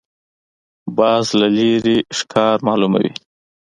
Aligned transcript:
باز 0.97 1.27
له 1.39 1.47
لرې 1.57 1.97
ښکار 2.17 2.57
معلوموي 2.67 3.09